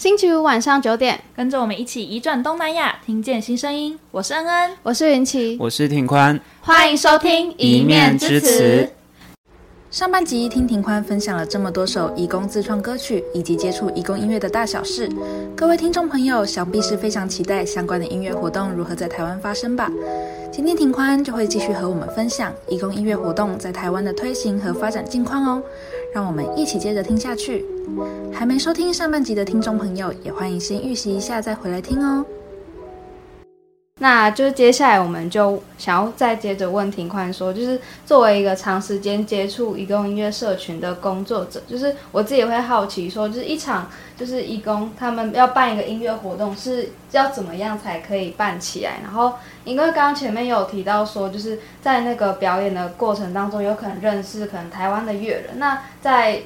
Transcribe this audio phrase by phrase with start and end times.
[0.00, 3.98] 星期五晚上九点，跟着我们一起移转东南亚，听见新声音。
[4.10, 8.90] 我是恩恩，我是云奇，我是挺宽，欢迎收听一面之词。
[9.90, 15.10] 上半集听庭宽分享了这么多首移工自创歌曲，以及接触移工音乐的大小事。
[15.56, 19.90] 各位听众朋友，想必是非常期待相关的音乐活动如何在台湾发生吧？
[20.52, 25.62] 今天庭宽就会继续和我们分享移工音乐活动在台湾的推行和发展近况哦。
[26.14, 27.66] 让我们一起接着听下去。
[28.32, 32.24] 还没收听上半集的听众朋友，也欢迎先预习一下再回来听哦。
[34.02, 49.00] 那就是接下来我们就想要再接着问庭宽说，就是作为一个长时间接触义工音乐社群的工作者，就是我自己也会好奇说，就是一场就是义工他们要办一个音乐活动是要怎么样才可以办起来？
[49.02, 55.58] 然后因为刚刚前面有提到说，就是在那个表演的过程当中，有可能认识可能台湾的乐人。
[55.58, 56.40] 那在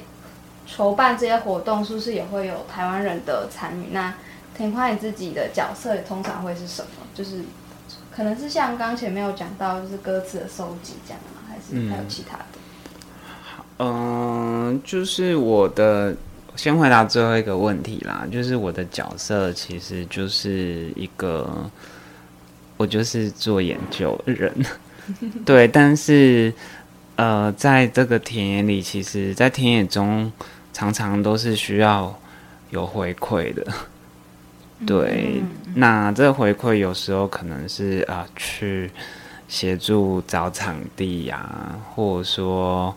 [0.67, 3.91] 筹办这些活动，是不是也会有台湾人的参与？
[3.91, 4.13] 那
[4.57, 7.04] 庭宽你自己的角色通常会是什么？
[7.15, 7.39] 就是
[8.15, 11.41] 可能是像刚前面有讲到，就是歌词的收集这样吗？
[11.49, 12.45] 还是还有其他的？
[13.77, 13.87] 嗯，
[14.75, 16.15] 呃、就是我的
[16.55, 18.27] 先回答最后一个问题啦。
[18.31, 21.69] 就是我的角色其实就是一个，
[22.77, 24.53] 我就是做研究的人，
[25.45, 25.67] 对。
[25.67, 26.53] 但是
[27.15, 30.31] 呃，在这个田野里，其实，在田野中
[30.73, 32.17] 常常都是需要
[32.71, 33.65] 有回馈的。
[34.85, 35.41] 对，
[35.75, 38.91] 那这个回馈有时候可能是啊、呃，去
[39.47, 42.95] 协助找场地呀、啊，或者说，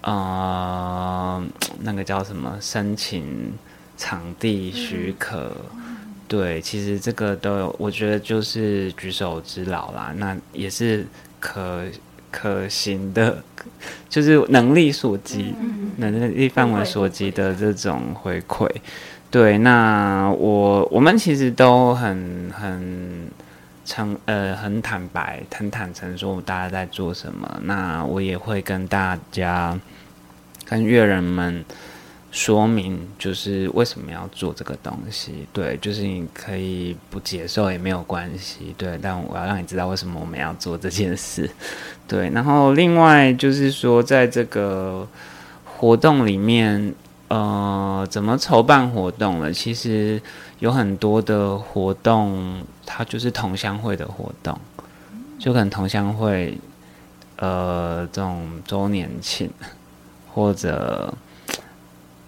[0.00, 1.42] 呃，
[1.80, 3.52] 那个叫什么，申请
[3.96, 5.52] 场地许可。
[6.28, 11.06] 对，其实这个都有，我觉得就是举手之劳啦，那也是
[11.38, 11.84] 可
[12.32, 13.40] 可行的，
[14.10, 15.54] 就是能力所及，
[15.98, 18.68] 能力范围所及的这种回馈。
[19.36, 23.28] 对，那我我们其实都很很
[23.84, 27.60] 诚呃很坦白、很坦诚说大家在做什么。
[27.64, 29.78] 那我也会跟大家、
[30.64, 31.62] 跟乐人们
[32.32, 35.46] 说明，就是为什么要做这个东西。
[35.52, 38.74] 对，就是你可以不接受也没有关系。
[38.78, 41.50] 对，但我要让你知道为什么我们要做这件事。
[42.08, 45.06] 对，然后另外就是说，在这个
[45.66, 46.94] 活动里面。
[47.28, 49.52] 呃，怎么筹办活动了？
[49.52, 50.22] 其实
[50.60, 54.56] 有很多的活动，它就是同乡会的活动，
[55.36, 56.56] 就可能同乡会，
[57.36, 59.50] 呃，这种周年庆，
[60.32, 61.12] 或者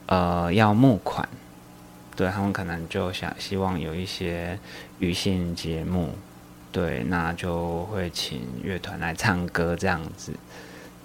[0.07, 1.29] 呃要募款，
[2.17, 4.59] 对，他们可能就想希望有一些
[4.99, 6.11] 余兴节目，
[6.73, 10.33] 对，那就会请乐团来唱歌这样子。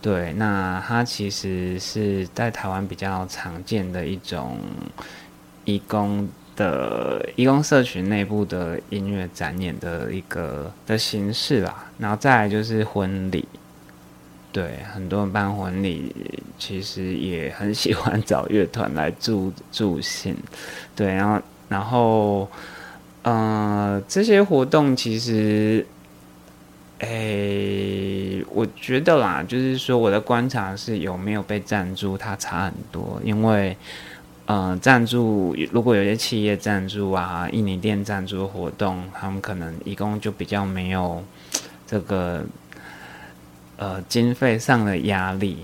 [0.03, 4.59] 对，那它其实是在台湾比较常见的一种
[5.63, 6.27] 义工
[6.57, 11.85] 的义工社群内部的音乐展演的一个的形式啦。
[11.97, 13.47] 然后再来就是婚礼，
[14.51, 16.13] 对，很多人办婚礼
[16.59, 20.35] 其实也很喜欢找乐团来助助兴，
[20.93, 22.49] 对，然后然后
[23.21, 25.87] 呃这些活动其实。
[27.05, 33.21] 诶、欸，我觉得啦，就是说我的观察是有没有被赞助，它差很多。
[33.25, 33.75] 因为，
[34.45, 41.21] 呃，赞助如果有些企业赞助啊，印尼店赞助的活动，他们可能一共就比较没有
[41.85, 42.45] 这个
[43.75, 45.57] 呃经费上的压力。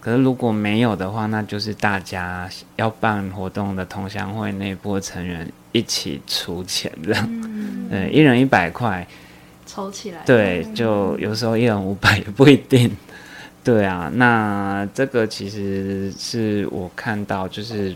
[0.00, 9.04] 可是如果没有的话，那就是大家要办活动的同乡会内部成员一起出钱的，嗯， 呃，一人一百块。
[9.76, 12.90] 抽起来，对，就有时候一人五百也不一定，
[13.62, 17.94] 对啊，那这个其实是我看到就是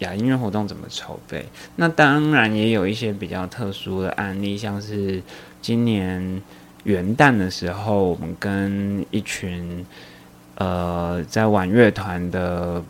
[0.00, 1.46] 雅音乐活动怎么筹备，
[1.76, 5.22] 那当然也有一些比较特殊的案例，像是
[5.62, 6.42] 今年
[6.82, 9.86] 元旦的时候，我们跟一群
[10.56, 12.82] 呃在玩乐团的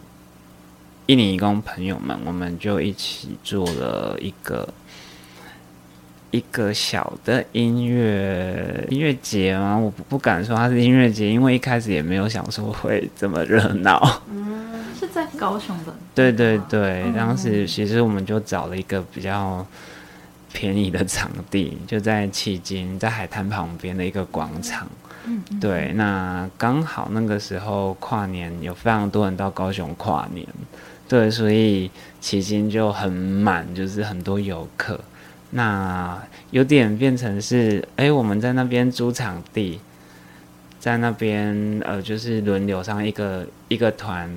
[1.04, 4.66] 印尼义工朋友们，我们就一起做了一个。
[6.36, 9.76] 一个小的音乐音乐节吗？
[9.76, 14.22] 我不不敢说它是音乐节，因为一开始也没有想说会这么热闹。
[14.30, 15.94] 嗯，是在高雄的。
[16.14, 19.66] 对对对，嗯、当时其实我们就找了一个比较
[20.52, 24.86] 便宜的场地，就在迄今，在海滩旁边的一个广场。
[25.24, 30.46] 嗯，对，那刚好那个时候跨年有非常多人到高雄跨年，
[31.08, 31.90] 对，所以
[32.22, 35.00] 迄今就很满，就是很多游客。
[35.50, 36.20] 那
[36.50, 39.80] 有点变成是，哎、欸，我们在那边租场地，
[40.78, 44.30] 在那边呃，就是轮流上一个一个团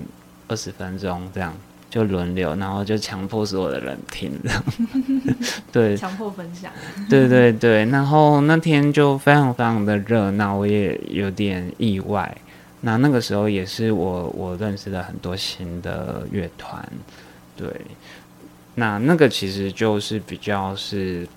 [0.47, 1.53] 二十分钟这样，
[1.89, 4.63] 就轮流，然后就强迫所有的人听，这 样
[5.71, 6.71] 对，强迫分享，
[7.09, 12.35] 对对对，然后那天就非常非常的热闹，我也有点意外。
[12.81, 16.87] 那那个时候也是我我认识了很多新的乐团，
[17.57, 17.67] 对，
[18.79, 21.27] 那那个其实就是比较是，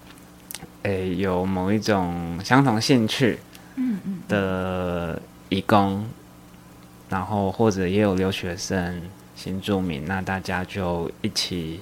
[0.85, 3.39] 诶，有某一种相同兴趣，
[3.77, 6.07] 嗯嗯的义工，
[7.09, 9.03] 然后或者也有留学生、
[9.37, 11.81] 新住民，那大家就一起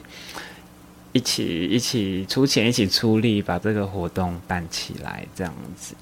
[1.12, 5.94] 一起一起出钱、一起出力，把这个活动办起来，这样子，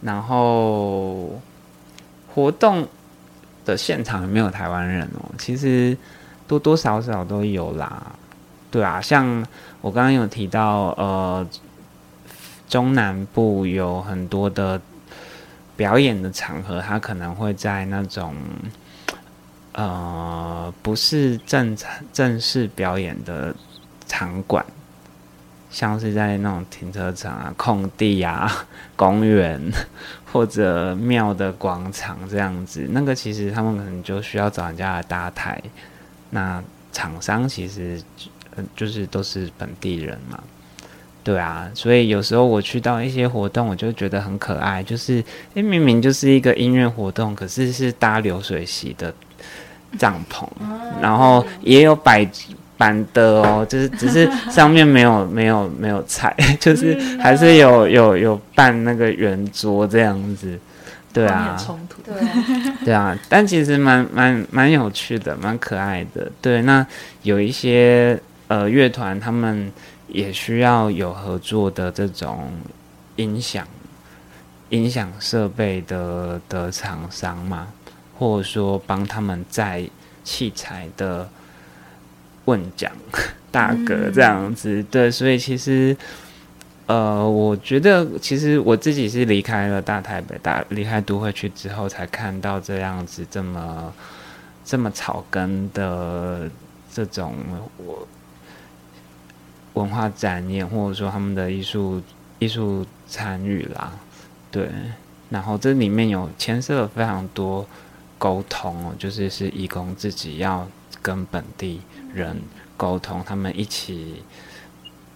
[0.00, 1.38] 然后
[2.34, 2.88] 活动。
[3.62, 5.30] 的现场有没有台湾人哦？
[5.36, 5.94] 其实
[6.48, 8.10] 多多少少都有啦，
[8.70, 9.44] 对啊，像
[9.80, 11.46] 我刚刚有提到，呃，
[12.68, 14.80] 中南部有很多的
[15.76, 18.34] 表演的场合，他可能会在那种
[19.72, 23.54] 呃不是正常正式表演的
[24.06, 24.64] 场馆，
[25.70, 28.50] 像是在那种停车场啊、空地啊、
[28.96, 29.60] 公园。
[30.32, 35.60] 或者庙的广场这样子，那个其实他们可能就需要找人家来搭台。
[36.30, 36.62] 那
[36.92, 38.00] 厂商其实，
[38.76, 40.38] 就是都是本地人嘛，
[41.22, 45.22] 对啊，所以有时候我去到一些活动，我就觉得很可爱，就是
[45.54, 49.12] 诶，明明就是一个音乐活动，可是是搭流水席的
[49.98, 50.46] 帐篷，
[51.00, 52.28] 然后也有摆。
[52.80, 60.58] 板的哦，就是只是 上面没有没有没有菜， 就是还是有有有办那个圆桌这样子，
[61.12, 62.14] 对啊，冲突，对
[62.86, 66.32] 对啊，但其实蛮蛮蛮有趣的，蛮可爱的。
[66.40, 66.86] 对，那
[67.22, 68.18] 有一些
[68.50, 69.72] 呃乐团，他们
[70.08, 72.50] 也需要有合作的这种
[73.14, 73.64] 音响
[74.68, 77.68] 音响设备的的厂商嘛，
[78.18, 79.88] 或者说帮他们在
[80.24, 81.28] 器材的。
[82.46, 82.90] 问 奖
[83.52, 85.96] 大哥这样子，嗯、对，所以其实，
[86.86, 93.92] 呃，我觉得其实我自己是离开了大台北，大离开都会区之后，才看到这样子这么
[94.64, 96.50] 这么草根的
[96.92, 97.34] 这种
[97.76, 98.08] 我
[99.74, 102.02] 文化展演，或者说他们的艺术
[102.38, 103.92] 艺术参与啦，
[104.50, 104.68] 对，
[105.28, 107.66] 然后这里面有牵涉了非常多
[108.18, 110.68] 沟通哦，就是是义工自己要
[111.00, 111.80] 跟本地。
[112.12, 112.36] 人
[112.76, 114.24] 沟通，他们一起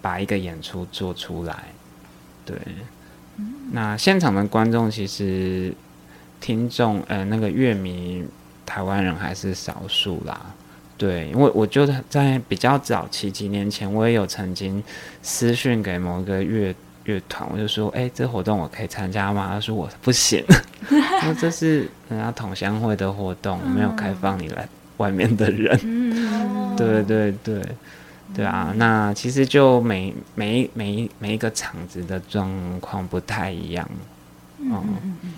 [0.01, 1.65] 把一个演出做出来。
[2.45, 2.57] 对，
[3.73, 5.73] 那现场的观众其实
[6.39, 8.25] 听众呃那个乐迷
[8.65, 10.39] 台湾人还是少数啦。
[10.97, 14.81] 对，因为我就在比较早期几年前，我也有曾经
[15.21, 20.43] 私讯给某一个乐乐团，我就说：“哎、欸，这活动我可以参加吗？”他说：“我不行，
[20.89, 25.77] 因为这是人家同乡会的活动，没有开放你来外面的人。
[26.77, 27.61] ”对对对，
[28.33, 32.49] 对啊，那其实就每每每每一个场子的状
[32.79, 33.87] 况不太一样。
[34.59, 35.31] 嗯嗯嗯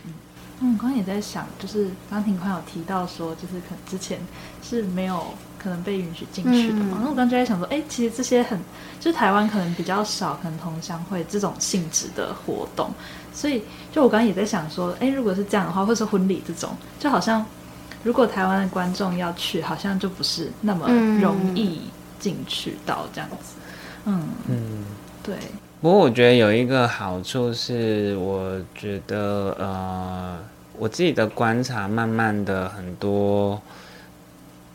[0.59, 4.19] 嗯刚刚也在想，就是刚庭宽有提到说，就是可能之前
[4.62, 5.25] 是没有
[5.59, 6.98] 可能被允许进去的嘛。
[7.00, 8.59] 那、嗯、我刚刚就在想说，哎，其实这些很，
[9.00, 12.89] 就是台湾可能比较少，可能同乡会这种性质的活动。
[13.33, 13.62] 所以，
[13.92, 17.45] 就我刚刚也在想说，哎，如果是这样的话，或是婚礼这种，就好像。
[18.04, 20.88] 如果台湾的观众要去，好像就不是那么
[21.19, 21.81] 容易
[22.19, 23.56] 进去到这样子。
[24.06, 24.86] 嗯嗯，
[25.24, 25.36] 对。
[25.81, 30.40] 不过我觉得有一个好处是，我觉得呃，
[30.78, 33.61] 我自己的观察，慢慢的很多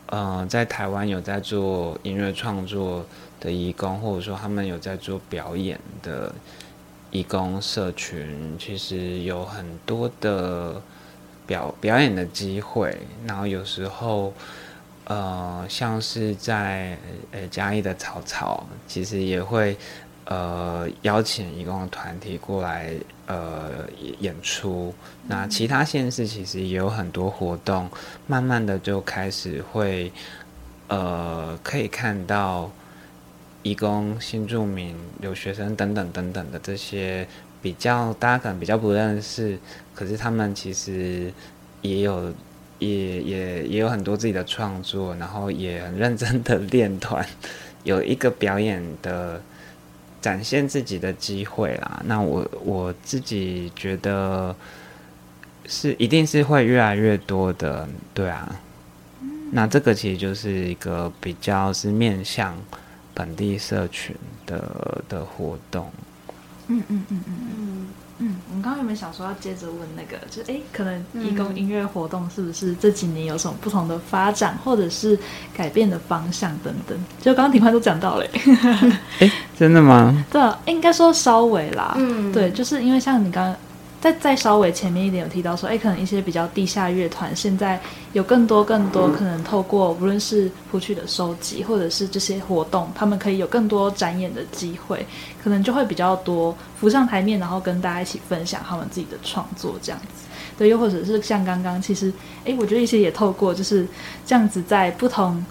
[0.07, 3.05] 呃，在台湾有在做音乐创作
[3.39, 6.33] 的移工，或者说他们有在做表演的
[7.11, 10.81] 移工社群，其实有很多的。
[11.45, 14.33] 表表演的机会，然后有时候，
[15.03, 16.97] 呃，像是在
[17.31, 19.75] 呃嘉义的草草，其实也会
[20.25, 22.93] 呃邀请移工团体过来
[23.27, 23.87] 呃
[24.19, 24.93] 演出。
[25.27, 27.89] 那其他县市其实也有很多活动，
[28.27, 30.11] 慢慢的就开始会
[30.87, 32.71] 呃可以看到
[33.61, 37.27] 移工、新住民、留学生等等等等的这些。
[37.63, 39.57] 比较大家可能比较不认识，
[39.95, 41.31] 可是他们其实
[41.81, 42.29] 也有，
[42.77, 47.25] 也也也有很多自己的创作，然后也很认真的练团，
[47.85, 49.41] 有一个表演的
[50.23, 52.01] 展现自己的机会啦。
[52.05, 54.55] 那我我自己觉得
[55.65, 58.55] 是一定是会越来越多的，对啊。
[59.51, 62.57] 那这个其实就是一个比较是面向
[63.13, 64.15] 本地社群
[64.45, 65.91] 的的活动。
[66.67, 67.87] 嗯嗯嗯嗯嗯
[68.25, 75.19] 嗯，我们刚刚有没有想说要接着问那个，就是哎，可能义工音乐活动是不是这几年有什么不同的发展，或者是
[75.53, 76.97] 改变的方向等等？
[77.21, 78.25] 就刚刚庭宽都讲到了，
[79.19, 80.23] 哎，真的吗？
[80.31, 83.55] 对啊，应该说稍微啦，嗯，对，就是因为像你刚刚。
[84.03, 87.79] 再再稍微前面一点有提到说，哎，可能一些比较地下乐团现在
[88.11, 95.05] 有更多更多可能透过无论是谱曲的收集，或者是这些活动，他们可以有更多展演的机会，
[95.41, 100.27] 可能就会比较多浮上台面，然后跟大家一起分享他们自己的创作这样子。
[100.57, 102.11] 对，又或者是像刚刚其实，
[102.43, 103.87] 哎，我觉得一些也透过就是
[104.25, 105.41] 这样子在不同。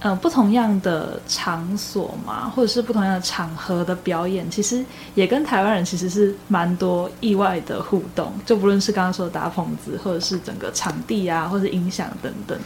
[0.00, 4.84] 嗯、呃，不同样的场所嘛，或者是不同样的场合的表演，其实
[5.16, 8.32] 也跟台湾人其实是蛮多意外的互动。
[8.46, 12.56] 就不论是刚刚说的搭棚子，或者是整个场地啊，或者音响等等，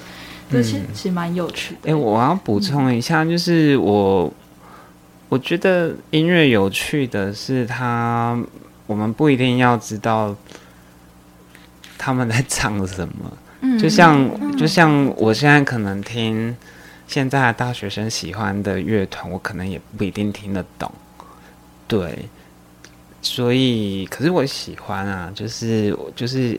[0.50, 1.90] 这些其实蛮有趣的。
[1.90, 4.32] 哎、嗯欸，我要补充一下，就是我、嗯、
[5.30, 8.44] 我觉得音乐有趣的是它，他
[8.86, 10.36] 我们不一定要知道
[11.96, 13.14] 他们在唱什么。
[13.62, 16.54] 嗯，就像、嗯、就像我现在可能听。
[17.06, 20.90] 现在的大学生喜欢的乐团，我可能也不一定听得懂，
[21.87, 22.26] 对，
[23.21, 26.59] 所以可是我喜欢啊，就是就是，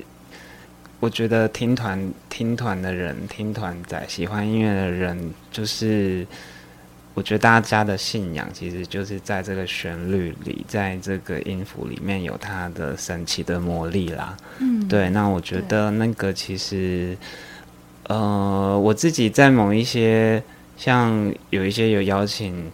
[1.00, 6.28] 我觉得听团听团的人，听团仔喜欢音乐的人，就是
[7.16, 14.38] 我觉得大家的信仰其实就是在这个旋律里，在这个音符里面有它的神奇的魔力啦。
[14.60, 17.18] 嗯，对，那我觉得那个其实。
[18.08, 20.44] 呃，我自己在某一些
[20.76, 22.70] 像有一些有邀请，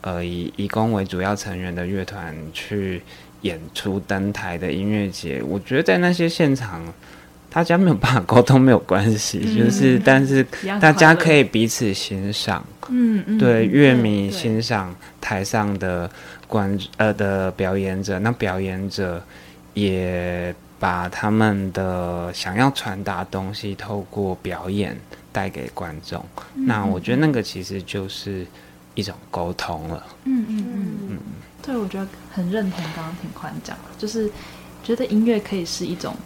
[0.00, 3.00] 呃，以义工为主要成员的乐团去
[3.42, 6.82] 演出登台的音乐节，我觉得在那些现场，
[7.48, 10.44] 大家没有办法沟通没有关系，嗯、就是但是
[10.80, 16.10] 大家可以彼此欣赏，嗯嗯，对，乐迷欣赏台上的
[16.48, 19.22] 观呃的表演者，那表演者
[19.74, 20.52] 也。
[20.82, 24.98] 把他们的想要传达东西透过表演
[25.30, 26.20] 带给观众，
[26.56, 28.44] 嗯，那我觉得那个其实就是
[28.96, 30.04] 一种沟通了。
[30.24, 31.18] 嗯嗯嗯嗯，
[31.62, 34.28] 对，我觉得很认同刚刚挺宽讲，就是
[34.82, 36.16] 觉得音乐可以是一种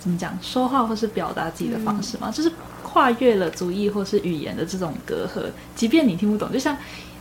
[0.00, 2.50] 怎么讲，说话或是表达自己的方式嘛，嗯，就是
[2.82, 6.74] 跨越了族裔或是语言的这种隔阂，即便你听不懂，就像。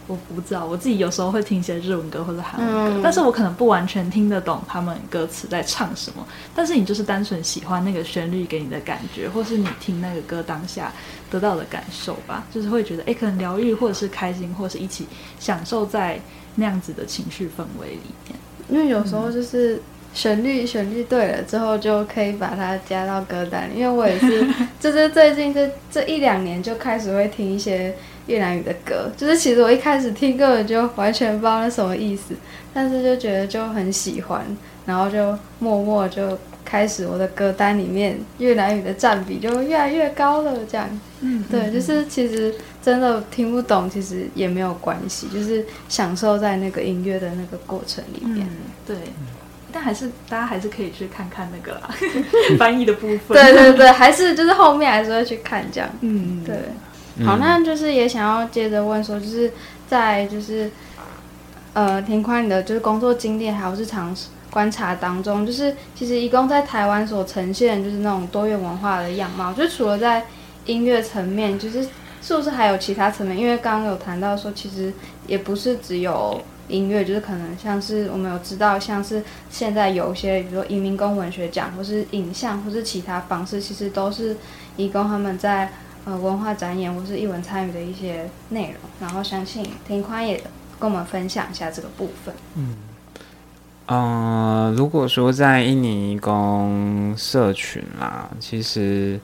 [0.08, 6.26] 我不知道，我自己有时候会听一些日文歌或者韩文歌，嗯，但是我可能不完全听得懂他们歌词在唱什么。
[6.56, 10.94] 但是你就是单纯喜欢那个旋律给你的感觉，或是你听那个歌当下
[11.30, 15.06] 得到的感受吧，就是会觉得哎，可能疗愈，或者是开心，或者是一起
[15.40, 16.20] 享受在
[16.56, 18.40] 那样子的情绪氛围里面。
[18.70, 19.82] 因为有时候就是
[20.18, 23.80] 旋律，嗯、旋律对了之后，就可以把它加到歌单里。
[23.80, 24.46] 因为我也是，
[24.80, 27.94] 就是最近这这一两年就开始会听一些。
[28.28, 32.36] 越南语的歌，就是其实我一开始听根本就完全不知道那什么意思，
[32.74, 34.46] 但是就觉得就很喜欢，
[34.86, 40.90] 然后就默默就开始我的歌单里面越南语的占比就越来越高了，这样。
[41.22, 48.46] 嗯，对，就是其实真的听不懂，其实也没有关系，就是享受在那个音乐的那个过程里面。
[48.46, 48.98] 嗯、对，
[49.72, 51.90] 但还是大家还是可以去看看那个啦，
[52.58, 53.20] 翻译的部分。
[53.30, 55.90] 对对对，还是就是后面还是会去看这样。
[56.02, 56.56] 嗯，对。
[57.26, 59.52] 好，那就是也想要接着问说，就是
[59.88, 60.70] 在就是
[61.74, 64.16] 呃，田宽你的就是工作经历还有日常
[64.52, 70.24] 观察当中，就是其实一共在台湾所呈现就是那种多元文化的样貌，就除了在
[70.66, 71.88] 音乐层面，就是
[72.22, 73.36] 是不是还有其他层面？
[73.36, 74.94] 因为刚刚有谈到说，其实
[75.26, 84.36] 也不是只有音乐，就是可能像是我们有知道，像是现在有一些比如说移民工文学奖，或是影像，或是其他方式，其实都是
[84.76, 85.72] 义工他们在。
[86.10, 90.42] 呃，文化展演或是艺文参与的一些内容，然后相信庭宽也
[90.80, 92.34] 跟我们分享一下这个部分。
[92.56, 92.78] 嗯，
[93.88, 99.20] 呃，如果说在印尼工社群啦，其实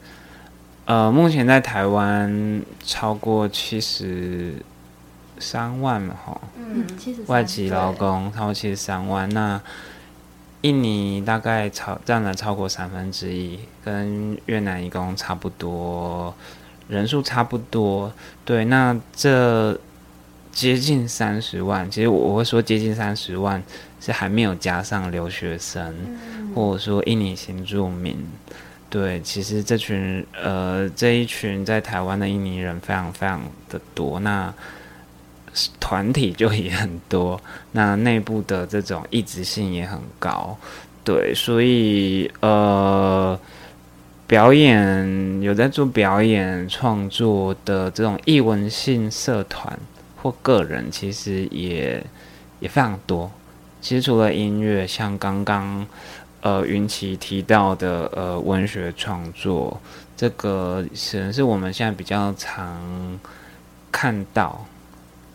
[0.83, 4.51] 呃，目前在台湾超过七十
[5.43, 6.85] 三万嘛哈，嗯，
[7.27, 9.62] 外籍劳工超过七十三万，那
[10.62, 16.33] 印尼大概超占了超过三分之一，跟越南一共差不多。
[16.89, 18.12] 人数差不多，
[18.43, 19.79] 对，那这
[20.51, 23.63] 接近三十万，其实我我会说接近三十万
[24.01, 28.17] 是还没有加上留学生，嗯、或者说印尼新住民，
[28.89, 34.53] 对，其实这群呃这一群在台湾的印尼人非常非常的多，那
[35.79, 37.39] 团体就也很多，
[37.72, 40.57] 那内部的这种异质性也很高，
[41.03, 43.39] 对，所以呃。
[44.25, 49.77] 表演有在做表演创作的这种艺文性社团
[50.15, 52.03] 或个人，其实也
[52.60, 53.29] 也非常多。
[53.79, 55.86] 其实除了音乐，像刚刚
[56.41, 59.79] 呃云奇提到的呃文学创作，
[60.17, 63.19] 这个可能是我们现在比较常
[63.91, 64.65] 看到，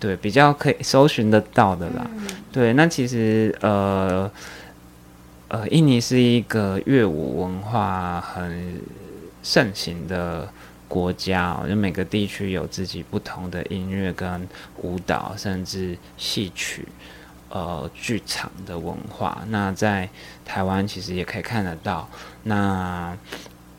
[0.01, 2.07] 对，比较可以搜寻得到的啦。
[2.17, 4.31] 嗯、对，那其实呃
[5.49, 8.81] 呃，印尼是一个乐舞文化很
[9.43, 10.49] 盛行的
[10.87, 14.47] 国家哦，就每个地区有自己不同的音乐跟
[14.83, 16.87] 舞蹈，甚至戏曲。
[17.51, 20.07] 呃，剧场的文化，那在
[20.45, 22.07] 台湾其实也可以看得到。
[22.43, 23.17] 那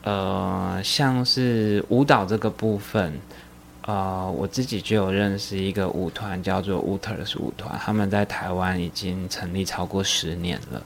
[0.01, 3.13] 呃，像是舞蹈这个部分，
[3.89, 10.79] 呃，我自己就有认识一个舞团，叫做 Uters 舞团，他们在台湾已经成立超过十年了。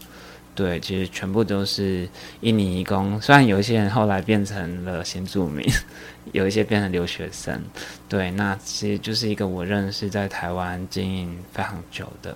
[0.55, 2.07] 对，其实全部都是
[2.39, 5.69] 印尼移工，虽然有一些人后来变成了新住民，
[6.31, 7.62] 有一些变成留学生。
[8.07, 12.33] 对，那其实就是一个我认识在台湾经营非常久的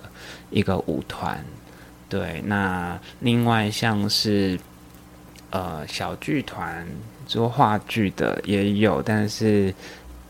[0.50, 1.42] 一个舞团。
[2.10, 4.60] 对，那另外像是
[5.48, 6.86] 呃小剧团
[7.26, 9.72] 做话剧的也有，但是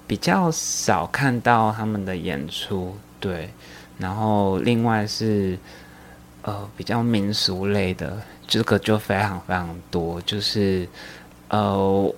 [0.09, 2.97] 比较少看到他们的演出。
[3.21, 3.51] 对，
[3.99, 5.57] 然后另外是。
[6.43, 10.23] 呃，比较民俗类的，这个就非常非常多。
[10.23, 10.89] 就是，
[11.49, 12.15] 呃，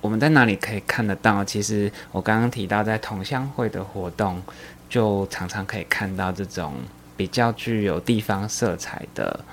[0.00, 1.44] 我们在哪里可以看得到？
[1.44, 4.40] 其实我刚刚提到，在同乡会的活动，
[4.88, 6.76] 就常常可以看到这种
[7.14, 9.44] 比较具有地方色彩的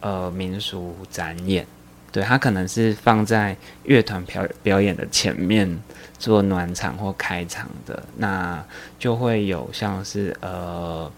[0.00, 1.66] 呃民俗展演。
[2.12, 5.80] 对，他可能是放在乐团表表演的前面
[6.18, 8.62] 做暖场或开场的，那
[8.98, 11.12] 就会有像是呃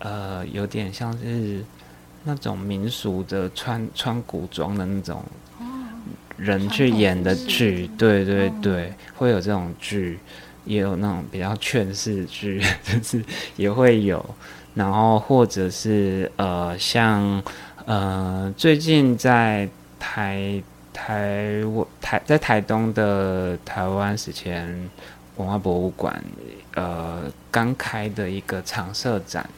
[0.00, 1.64] 呃，有点像是。
[2.22, 5.24] 那种民俗的穿穿古装的那种
[6.36, 10.18] 人去演的剧，对对对，会有这种剧，
[10.66, 13.24] 也有那种比较劝世剧， 就是
[13.56, 14.22] 也会有。
[14.74, 17.42] 然后或者是呃，像
[17.86, 19.66] 呃，最近在
[20.00, 20.60] 台
[20.92, 24.90] 台我台在台东的台湾史前
[25.36, 26.20] 文化博物馆，
[26.74, 29.48] 呃，刚开的一个常设展。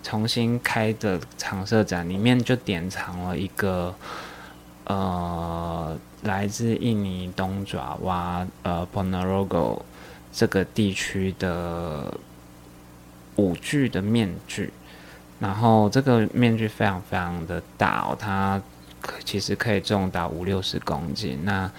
[0.00, 3.94] 重新开的常设展里面就典藏了一个，
[4.84, 9.82] 呃，来自印尼东爪哇呃 Ponorogo
[10.32, 12.14] 这个地区的
[13.36, 14.72] 舞具的面具，
[15.40, 18.62] 然后这个面具非常非常的大哦，它
[19.24, 21.38] 其实可以重达五六十公斤。
[21.44, 21.70] 那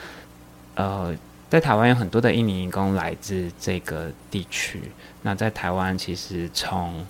[0.75, 1.15] 呃，
[1.49, 4.91] 在台湾有很多的印尼移工来自这个地区，
[5.23, 7.05] 那在台湾其实从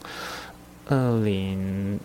[0.87, 1.99] 二零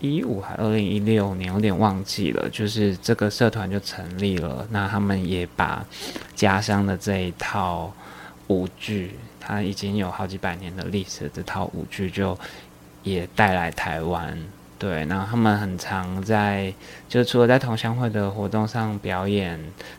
[0.00, 2.48] 一五还二零一六年，有点忘记了。
[2.50, 5.86] 就是这个社团就成立了，那他们也把
[6.34, 7.94] 家乡的这一套
[8.48, 12.38] 舞剧，它已经有好几百年的历史，这套舞剧就
[13.02, 14.36] 也带来台湾。
[14.82, 16.74] 对，然后他们很常在，
[17.08, 19.56] 就除了在同乡会的活动上表演，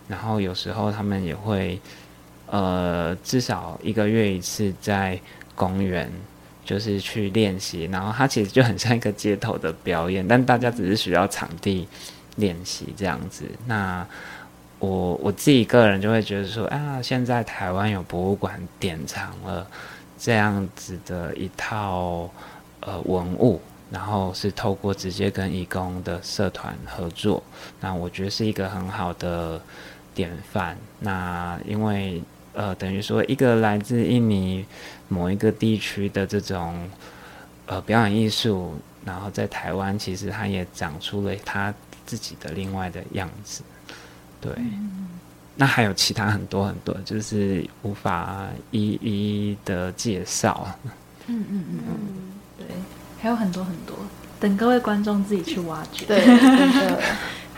[0.09, 1.79] 然后有时候他们也会，
[2.47, 5.17] 呃，至少一个月一次在
[5.55, 6.11] 公园。
[6.65, 11.85] 就是去练习，然后它其实就很像一个街头的表演，但大家只是需要场地
[12.37, 13.43] 练习这样子。
[13.65, 14.07] 那
[14.79, 19.67] 我我自己个人就会觉得说，啊，现在台湾有博物馆典藏了
[20.17, 22.29] 这样子的一套
[22.79, 23.59] 呃文物，
[23.93, 27.41] 然后是透过直接跟义工的社团合作，
[27.79, 29.61] 那我觉得是一个很好的
[30.13, 30.75] 典范。
[30.99, 32.21] 那因为
[32.53, 34.65] 呃，等于说一个来自印尼。
[35.09, 36.89] 某一个地区的这种
[37.67, 38.73] 呃表演艺术，
[39.05, 41.71] 然后在台湾其实它也长出了它
[42.03, 43.61] 自己的另外的样子，
[44.41, 44.51] 对。
[44.57, 45.09] 嗯、
[45.55, 50.67] 那还有其他很多很多，就是无法一一的介绍。
[51.27, 51.97] 嗯嗯嗯嗯，
[52.57, 52.65] 对，
[53.23, 53.95] 还有很多很多，
[54.37, 56.05] 等各位观众自己去挖掘。
[56.05, 56.21] 对。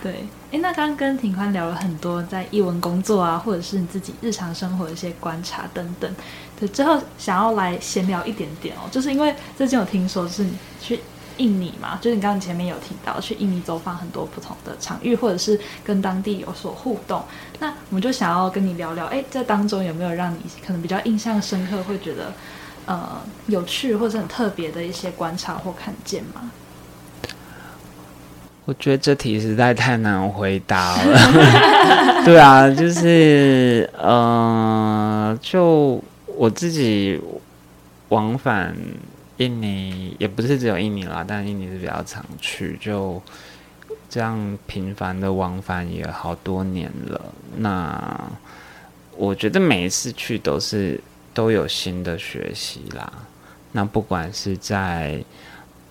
[0.03, 6.15] 对，哎，那刚刚跟庭宽聊了很多在译文工作啊，或者是你自己日常生活的一些观察等等。
[6.59, 10.99] 对，之后想要来闲聊一点点哦，就是因为最近有听说是你去
[11.37, 17.23] 印尼嘛，就是你刚刚前面有提到去印尼走访很多不同的场域，或者是跟当地有所互动。
[17.59, 22.31] 那我们就想要跟你聊聊，哎，在当中有没有让你可能比较印象深刻，会觉得
[22.85, 26.51] 呃有趣或者很特别的一些观察或看见吗？
[28.65, 31.19] 我觉得这题实在太难回答了。
[32.25, 36.03] 对啊，就是呃，就
[36.35, 37.21] 我自己
[38.09, 38.75] 往返
[39.37, 43.21] 印尼，也不是只有印尼啦，但印尼是比较常去，就
[44.09, 47.21] 这样频繁的往返也好多年了。
[47.57, 48.19] 那
[49.15, 50.99] 我觉得每一次去都是
[51.35, 53.13] 都有新的学习啦。
[53.71, 55.23] 那不管是在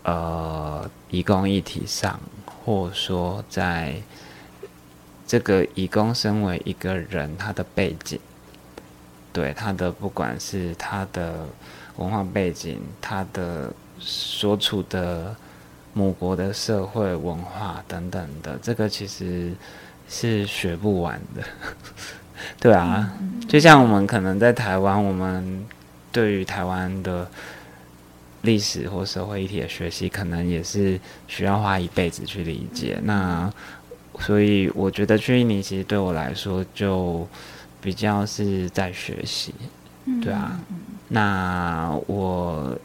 [0.02, 2.18] 呃移工议题上，
[2.64, 3.94] 或说在
[5.26, 8.18] 这个移工身为一个人，他的背景，
[9.34, 11.46] 对他的不管是他的
[11.96, 15.36] 文化背景，他的所处的
[15.92, 19.52] 母国的社会文化等等的，这个其实
[20.08, 21.42] 是学不完的。
[22.60, 23.12] 对啊，
[23.48, 25.64] 就像我们可能在台湾，我们
[26.10, 27.28] 对于台湾的
[28.42, 32.98] 历史或社会议题的学习，可能也是需要花一辈子去理解。
[33.04, 33.52] 那
[34.20, 37.26] 所以我觉得去印尼其实对我来说就
[37.80, 39.54] 比较是在学习，
[40.22, 40.58] 对啊。
[41.08, 42.76] 那我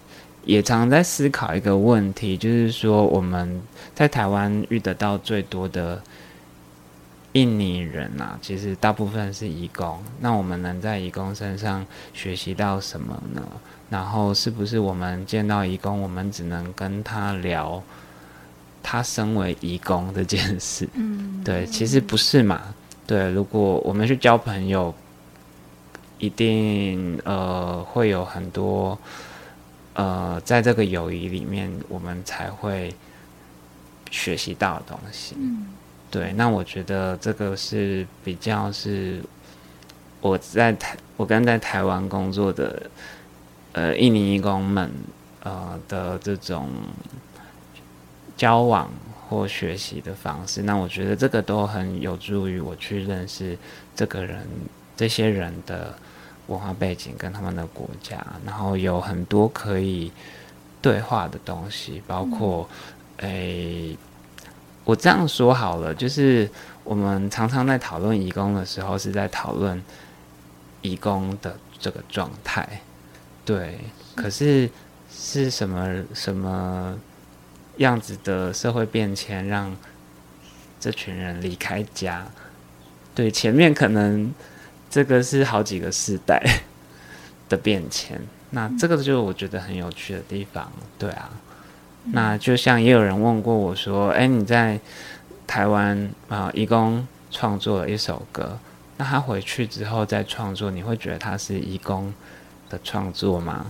[0.43, 3.61] 也常常在思考一个问题，就是说我们
[3.95, 6.01] 在台湾遇得到最多的。
[7.33, 10.01] 印尼人呐、啊，其实大部分是移工。
[10.19, 13.41] 那我们能在移工身上学习到什么呢？
[13.89, 17.81] 然后是不是我们见到移工，我们只能跟他聊
[18.81, 20.87] 他身为移工这件事？
[20.93, 22.73] 嗯，对，其实不是嘛。
[23.05, 24.93] 对，如果我们去交朋友，
[26.17, 28.97] 一定呃会有很多
[29.93, 32.93] 呃在这个友谊里面，我们才会
[34.11, 35.35] 学习到的东西。
[35.37, 35.65] 嗯。
[36.11, 39.21] 对，那我觉得这个是比较是
[40.21, 42.89] 我在台，我跟在台湾工作的
[43.73, 44.89] 呃印尼义工们
[45.43, 46.67] 呃的这种
[48.35, 48.89] 交往
[49.29, 50.63] 或学习的方式。
[50.63, 53.55] 那我觉得这个都很有助于我去认识
[53.95, 54.47] 这个人、
[54.97, 55.93] 这些人的
[56.47, 60.11] 文化背景跟他们的国家，然后有很多可以
[60.81, 62.67] 对话的东西，包括
[63.17, 63.91] 诶。
[63.91, 63.97] 嗯
[64.89, 66.49] 我这样说好了，就是
[66.83, 69.79] 我们常常在讨论移工的时候，是在讨论
[70.81, 72.81] 移工的这个状态，
[73.45, 73.77] 对。
[74.15, 74.67] 可是
[75.11, 76.97] 是什么什么
[77.77, 79.77] 样子的社会变迁，让
[80.79, 82.25] 这群人离开家？
[83.13, 84.33] 对，前面可能
[84.89, 86.41] 这个是好几个世代
[87.47, 91.29] 的变迁，那这个就是我觉得很有趣的地方，对啊。
[92.05, 94.79] 那就像也有人问过我说：“哎，你在
[95.45, 98.57] 台湾啊，移工创作了一首歌，
[98.97, 102.11] 那他回去之后再创作，你会觉得他是移工
[102.69, 103.65] 的创作吗？”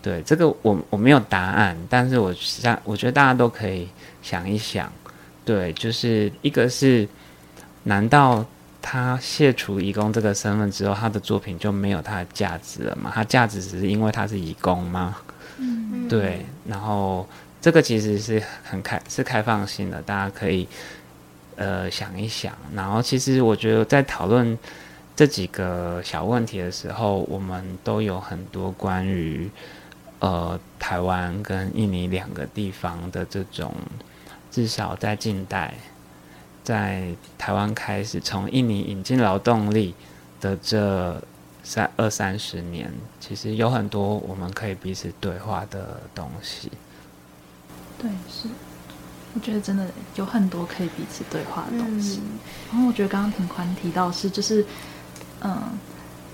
[0.00, 3.88] 对，这个我我没有答案，但是我想，我觉得大家都可以
[4.22, 4.92] 想一想，
[5.44, 7.08] 对，就是一个是，
[7.84, 8.44] 难道
[8.82, 13.10] 他卸除移工这个身份之后，他的作品就没有他的价值了吗？
[13.14, 15.16] 他价值只是因为他是移工吗？
[15.58, 17.26] 嗯，对，然后。
[17.64, 20.68] 这个其实是很开，是开放性的，大家可以
[21.56, 22.52] 呃想一想。
[22.74, 24.58] 然后，其实我觉得在讨论
[25.16, 29.50] 这几个小问题的时候，我们都有很多关于
[30.18, 33.74] 呃台湾跟印尼两个地方的这种，
[34.50, 35.72] 至少在近代，
[36.62, 39.94] 在台湾开始从印尼引进劳动力
[40.38, 41.18] 的这
[41.62, 46.70] 三二三十年，其实有很多我们可以彼此对话的东西。
[48.04, 48.48] 对，是，
[49.32, 52.20] 我觉得真的有很多可以彼此对话的东西。
[52.22, 52.38] 嗯、
[52.70, 54.62] 然后我觉得刚刚挺宽提到是，就是，
[55.40, 55.58] 嗯，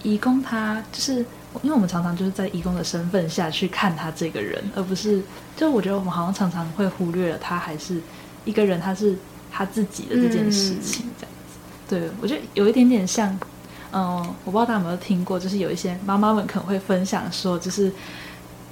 [0.02, 1.24] 义工他就是，
[1.62, 5.22] 因为我们常常就是在义工的身份下去看他这个人，而不是，
[5.56, 8.00] 就我觉得我们好像常常会忽略了他还是
[8.44, 9.16] 一个人，他是
[9.48, 11.56] 他自己的这件事情这样子。
[11.56, 13.38] 嗯、对，我觉得有一点点像，
[13.92, 17.92] 嗯，我不知道大家有没有听过，就是有一些妈妈们可能会分享说，就是。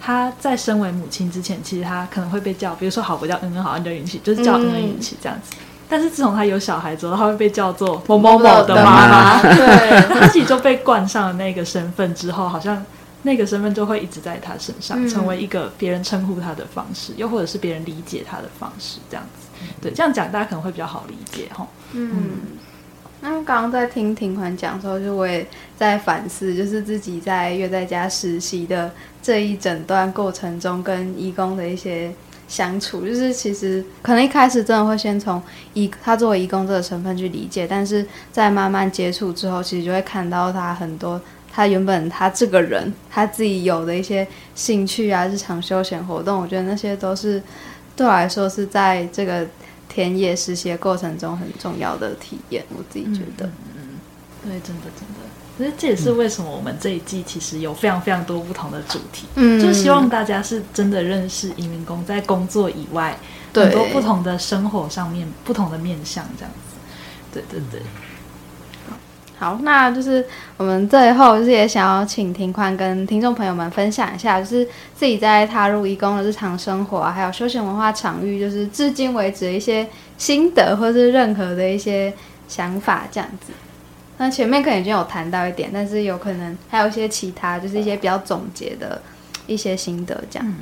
[0.01, 5.55] 他在身为母亲之前，其实他可能会被叫，比如说好，不叫嗯嗯，好，你叫允琪，就是叫嗯嗯允琪这样子。
[5.57, 9.43] 嗯、但是自从他有小孩之后，他会被叫做某某某的妈妈。
[9.43, 12.85] 对，他自己就被冠上了那个身份之后，好像
[13.23, 19.49] 那个身份就会一直在他身上，嗯、成为一个别人称呼他的方式，又或者是别人理解他的方式，这样子。
[19.81, 21.67] 对，这样讲大家可能会比较好理解哈。
[21.93, 22.13] 嗯。
[22.15, 22.23] 嗯
[23.21, 25.45] 那刚刚在听庭宽讲的时候，就我也
[25.77, 32.13] 在反思，就是自己在约在家实习的这一整段过程中，跟义工的一些
[32.47, 35.43] 相处，就是其实可能一开始真的会先从
[35.75, 41.21] 移他作为义工这个身份去理解，但是在慢慢接触之后，其实就会看到他很多
[41.53, 47.43] 他原本他这个人他自己有的一些兴趣啊，日常休闲活动，我觉得那些都是
[47.97, 49.45] 对我来说是在这个。
[49.99, 53.99] 田野实习的过程中很重要的体验，我自己觉得，嗯，
[54.45, 63.19] 嗯，对，真的真的，所以这也是为什么我们这一季其实有非常非常多不同的主题，嗯，就希望大家是真的认识移民工在工作以外
[63.53, 66.77] 对很多不同的生活上面不同的面向，这样子，
[67.33, 67.83] 对对对。
[69.39, 70.25] 好，那就是
[70.57, 82.13] 我们最后就是也想要请庭宽跟听众朋友们分享一下，就是自己在踏入义工的日常生活啊，还有休闲文化场域，就是至今为止的一些心得，或是任何的一些
[82.49, 83.53] 想法这样子。
[84.17, 89.01] 那前面可能已经有谈到一点，但是有可能还有一些其他，就是一些比较总结的
[89.47, 90.55] 一些心得这样。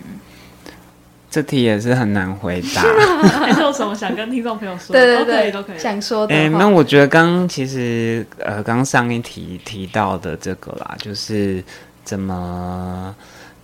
[1.28, 2.82] 这题也是很难回答。
[3.40, 4.92] 还是有什么想跟听众朋友说？
[4.92, 5.78] 对对对，都可以，都可以。
[5.78, 6.34] 想说的。
[6.34, 11.62] 哎，那我觉得刚刚其实呃，刚上一题提到的这个啦，就是
[12.04, 13.14] 怎么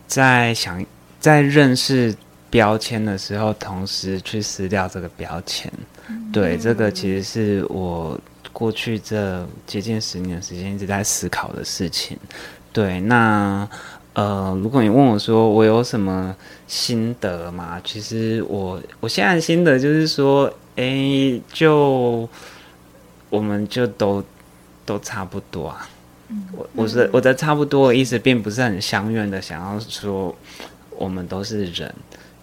[0.07, 0.85] 在想
[1.21, 2.15] 在认识
[2.51, 5.73] 标签的时候，同时去撕掉这个标签。
[6.09, 8.21] 嗯、对，这个其实是我
[8.53, 12.19] 过去这接近十年的时间一直在思考的事情。
[12.73, 13.67] 对，那。
[14.15, 17.81] 呃，如果你问我说我有什么心得嘛？
[17.83, 20.47] 其实我我现在的心得就是说，
[20.77, 22.29] 哎、欸，就
[23.31, 24.23] 我们就都
[24.85, 25.89] 都差不多啊。
[26.29, 30.35] 嗯、我我是我的差不多的意思，并不是很相愿的想要说
[30.91, 31.95] 我们都是人。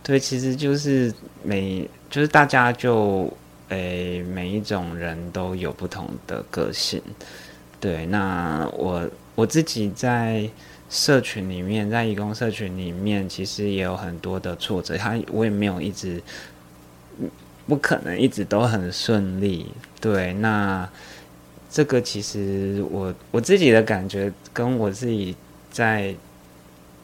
[0.02, 3.32] 对，其实就是每就是大家就
[3.68, 7.00] 诶、欸，每一种人都有不同的个性。
[7.80, 10.50] 对，那我我自己在。
[10.90, 14.98] 社群里面，在义工社群里面，其实也有很多的挫折。
[14.98, 16.22] 他我也没有一直，
[17.68, 19.68] 不可能一直都很顺利。
[20.02, 20.90] 对，那
[21.70, 25.36] 这个其实我我自己的感觉，跟我自己
[25.72, 26.16] 在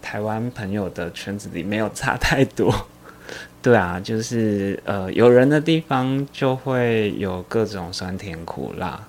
[0.01, 2.73] 台湾朋友的圈子里没有差太多。
[3.61, 9.07] 对啊，就是呃，有人的地方就会有各种酸甜苦辣。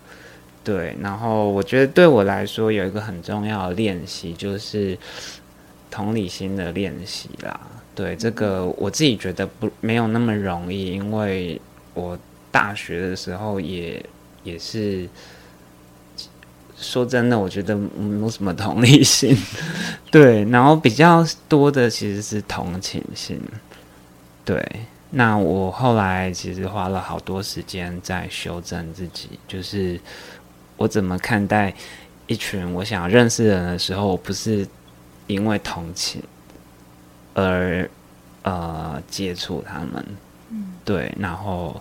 [0.66, 4.98] 对，然后我觉得对我来说有一个很重要的练习，就是
[5.88, 7.60] 同理心的练习啦。
[7.94, 11.60] 对，这个我自己觉得不没有那么容易，因为
[11.94, 12.18] 我
[12.50, 14.04] 大学的时候也
[14.42, 15.08] 也是
[16.76, 19.38] 说真的，我觉得没有什么同理心。
[20.10, 23.40] 对，然后比较多的其实是同情心。
[24.44, 24.60] 对，
[25.10, 30.00] 那我后来其实花了好多时间在修正自己，就是。
[30.76, 31.72] 我怎么看待
[32.26, 34.66] 一群我想认识人的时候，我不是
[35.26, 36.22] 因为同情
[37.34, 37.88] 而
[38.42, 40.04] 呃接触他们，
[40.50, 41.80] 嗯，对，然后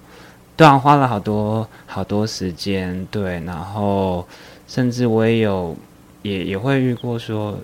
[0.56, 4.26] 对啊，花了好多好多时间，对，然后
[4.68, 5.76] 甚至我也有
[6.22, 7.58] 也也会遇过说，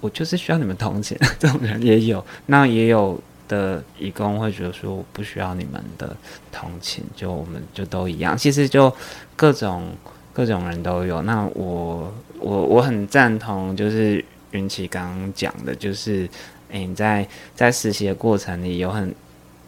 [0.00, 6.16] 我就是需要你们同情这种人也有，那也有的义工会觉得说我不需要你们的
[6.52, 8.94] 同情，就我们就都一样，其实就
[9.34, 9.90] 各种。
[10.38, 16.30] 各种人都有，那我我我很赞同，就是云奇刚刚讲的，就是
[16.70, 19.12] 诶、你在在实习的过程里有很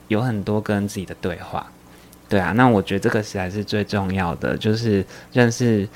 [0.07, 1.67] 有很多跟自己的对话，
[2.29, 5.89] 对啊，那我觉得这个实在是最重要的，就是认识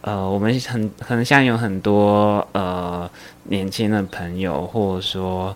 [0.00, 3.10] 呃，我们很很像有很多呃
[3.42, 5.54] 年轻的朋友，或者说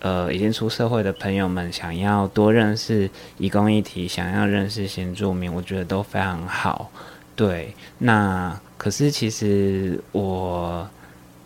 [0.00, 6.90] 呃已经出社会的朋友们，想要多认识移工议题，想要认识新住民，我觉得都非常好。
[7.34, 10.88] 对，那可是其实我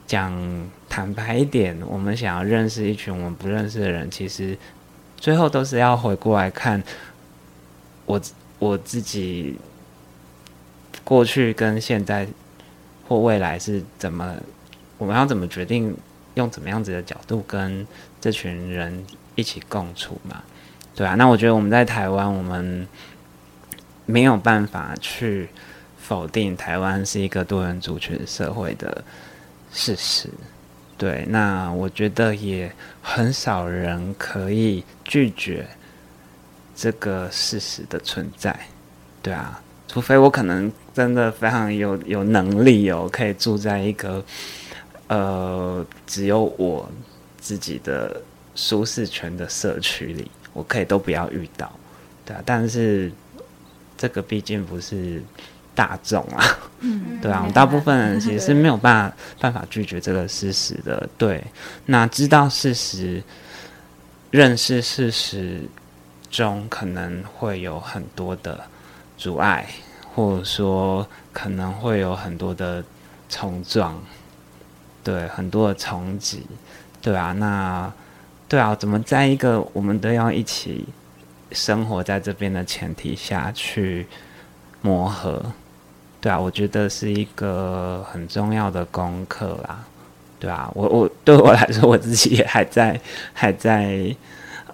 [0.07, 0.33] 讲
[0.89, 4.59] 坦白一点，我们想要认识一群我们不认识的人，其实
[5.17, 6.83] 最后都是要回过来看
[8.05, 8.21] 我
[8.59, 9.57] 我自己
[11.05, 12.27] 过去跟现在
[13.07, 14.35] 或未来是怎么，
[14.99, 15.97] 我们要怎么决定
[16.35, 17.87] 用怎么样子的角度跟
[18.21, 19.05] 这群人
[19.37, 20.43] 一起共处嘛？
[20.97, 22.89] 对啊，那我觉得我们在台湾，我们
[24.05, 25.49] 没有办法去。
[26.07, 29.05] 否定台湾是一个多元族群社会的
[29.73, 30.29] 事实，
[30.97, 32.71] 对，那我觉得也
[33.03, 35.67] 很少人可以拒绝
[36.77, 38.57] 这个事实的存在，
[39.21, 44.25] 对啊，除非我可能真的非常有有能力哦，可以住在一个
[45.09, 46.89] 呃只有我
[47.41, 48.23] 自己的
[48.55, 51.69] 舒适圈的社区里，我可以都不要遇到，
[52.25, 53.11] 对啊，但是
[53.99, 55.21] 这个毕竟不是。
[55.77, 56.43] 大众啊，
[56.81, 61.09] 嗯，对啊，大部分人其实是没有办法办法拒绝这个事实的。
[61.19, 61.45] 对，
[61.85, 63.23] 那知道事实、
[64.31, 65.61] 认识事实
[66.31, 68.59] 中可能会有很多的
[69.19, 69.69] 阻碍，
[70.15, 72.83] 或者说可能会有很多的
[73.29, 74.03] 冲撞，
[75.05, 76.47] 对，很多的冲击，
[77.03, 77.93] 对啊，那
[78.49, 80.87] 对啊，怎么在一个我们都要一起
[81.53, 84.07] 生活在这边的前提下去
[84.81, 85.45] 磨合？
[86.27, 89.79] 对啊，我觉得是一个很重要的功课啦。
[90.41, 93.01] 对啊，我我对我来说，我自己也还在
[93.33, 94.13] 还在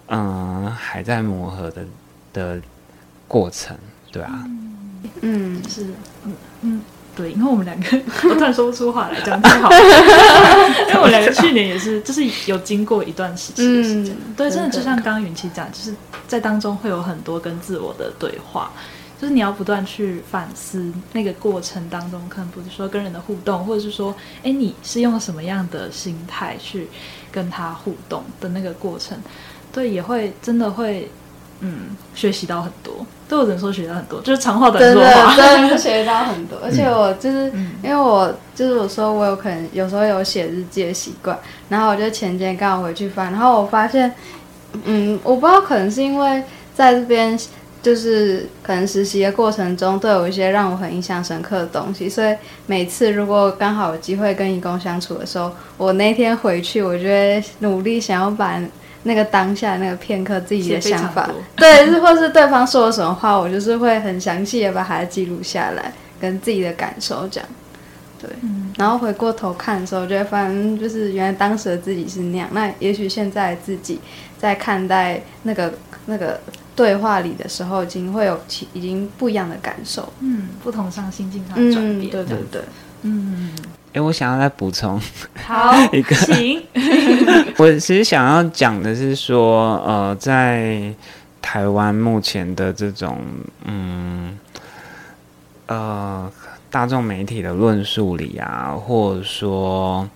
[0.07, 1.85] 嗯还在磨合的
[2.33, 2.59] 的
[3.27, 3.77] 过程。
[4.11, 4.43] 对啊，
[5.21, 5.85] 嗯，是，
[6.25, 6.81] 嗯嗯，
[7.15, 9.77] 对，因为我们两个， 我突然说不出话来，讲太好了。
[10.89, 15.93] 因为我们两个去年也是，就是有经过一段时期的时间，嗯、对，真的就像刚刚云奇讲，就是
[16.27, 18.71] 在当中会有很多跟自我的对话，
[19.23, 26.89] 就是你要不断去反思那个过程当中，可能不是说跟人的互动，或者是说，哎，你是用什么样的心态去
[27.31, 29.17] 跟他互动的那个过程，
[29.71, 31.09] 对，也会真的会。
[31.65, 32.93] 嗯，学习到很多，
[33.29, 36.59] 对我只能说学到很多，就是长话短说话，真的 学到很多。
[36.61, 44.13] 而且我就是、嗯、因为我就是我说我有可能有时候有写日记的习惯，然后我就前几天刚好回去翻，然后我发现，
[44.83, 46.43] 嗯，我不知道可能是因为
[46.75, 47.39] 在这边
[47.83, 58.59] 就是可能实习的过程中都有一些让我很印象深刻的东西，所以每次如果刚好有机会跟义工相处的时候，我那天回去，我就会努力想要把。
[59.05, 65.91] 那个当下那个片刻自己的想法，对，是或是对方说了什么话，我就是会很详细的把它记录下来，
[66.21, 67.43] 跟自己的感受讲，
[68.17, 73.99] 对，嗯、然后回过头看的时候，就会发现就是原来当时的自己是那样，那也许现在自己
[74.37, 75.73] 在看待那个
[76.05, 76.39] 那个
[76.75, 82.61] 对话里的时候，已经会有其已经不一样的感受，嗯，不同上心境上的转变，嗯、对对对，
[83.03, 83.51] 嗯。
[83.93, 84.99] 哎，我想要再补充
[85.45, 86.63] 好 一个，行。
[87.59, 90.91] 我其实想要讲的是说，呃，在
[91.39, 93.19] 台湾目前的这种，
[93.65, 94.35] 嗯，
[95.67, 96.31] 呃，
[96.71, 100.09] 大众媒体的论述里啊，或者说，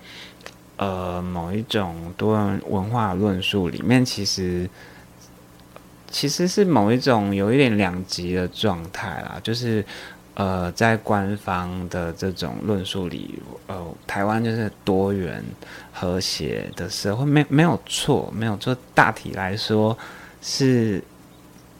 [0.76, 4.68] 呃，某一种多元文化论述里面，其实
[6.10, 9.84] 其实是某一种有一点两极的状态啦，就是。
[10.34, 15.42] 呃，在官方的这种论述里，呃，台湾就是多元
[15.92, 18.76] 和谐的社会，没没有错，没有错。
[18.94, 19.98] 大体来说
[20.40, 21.02] 是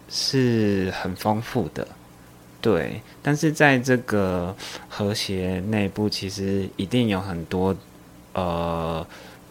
[0.08, 1.86] 是很丰富的，
[2.60, 3.00] 对。
[3.22, 4.52] 但是在这个
[4.88, 7.72] 和谐内部，其实一定有很多
[8.32, 9.06] 呃，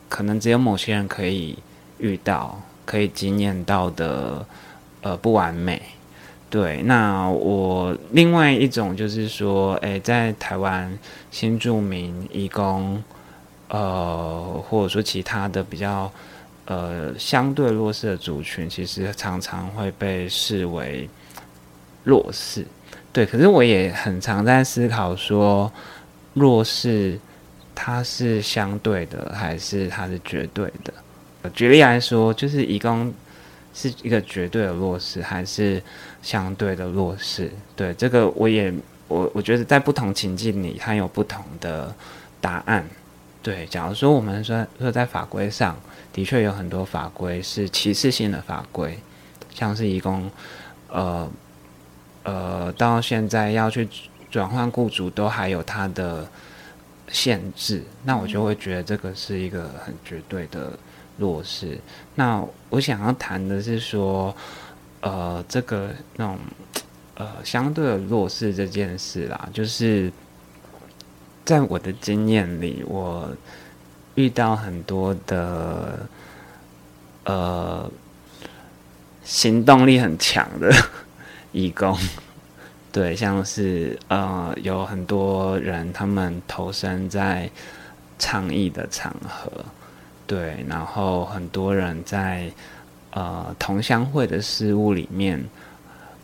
[0.09, 1.57] 可能只有某些人可以
[1.99, 4.45] 遇到、可以经验到的
[5.01, 5.81] 呃不完美。
[6.49, 10.97] 对，那我另外一种就是说，诶，在台湾
[11.29, 13.03] 新住民、移工，
[13.67, 16.09] 呃，或者说其他的比较
[16.63, 21.09] 呃相对弱势的族群，其实常常会被视为
[22.05, 22.65] 弱势。
[23.11, 25.69] 对，可是我也很常在思考说，
[26.33, 27.19] 弱势
[27.75, 30.93] 它是相对的，还是它是绝对的？
[31.53, 33.13] 举例来说，就是移工。
[33.77, 35.79] 是一个绝对的弱势，还是
[36.23, 37.51] 相对的弱势？
[37.75, 38.73] 对，这个我也
[39.07, 41.93] 我我觉得在不同情境里，它有不同的
[42.41, 42.83] 答案。
[43.43, 45.77] 对，假如说我们说说在法规上
[46.11, 48.97] 的确有很多法规是歧视性的法规，
[49.53, 50.27] 像是移工，
[50.89, 51.29] 呃
[52.23, 53.87] 呃，到现在要去
[54.31, 56.27] 转换雇主都还有它的
[57.09, 60.71] 限制，那我就会觉得这个是一个很绝对的。
[61.17, 61.79] 弱势，
[62.15, 64.35] 那我想要谈的是说，
[65.01, 66.37] 呃，这个那种
[67.15, 70.11] 呃相对的弱势这件事啦，就是
[71.43, 73.29] 在我的经验里，我
[74.15, 76.07] 遇到很多的
[77.23, 77.89] 呃
[79.23, 80.71] 行动力很强的
[81.51, 81.97] 义工，
[82.91, 87.49] 对，像是呃有很多人他们投身在
[88.19, 89.51] 倡议的场合。
[90.27, 92.51] 对，然后很多人在
[93.11, 95.41] 呃同乡会的事务里面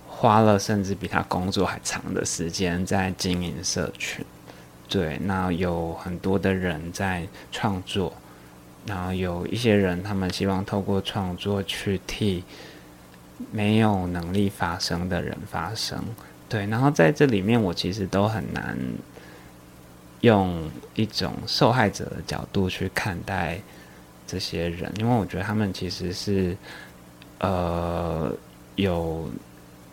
[0.10, 4.26] 花了甚至比他工作还长的时间在经营社群。
[4.90, 8.14] 对，那有很多的人在创作，
[8.86, 12.44] 然后有一些人他们希望透过创作去替
[13.52, 15.98] 没有能力发声的人发声。
[16.50, 18.78] 对，然后在这里面我其实都很难
[20.20, 23.62] 用一种受害者的角度去看待。
[24.26, 26.56] 这些人，因为我觉得他们其实是，
[27.40, 28.32] 呃，
[28.76, 29.30] 有